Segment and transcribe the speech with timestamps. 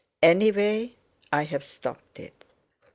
[0.23, 0.95] Anyway,
[1.31, 2.43] I've stopped it.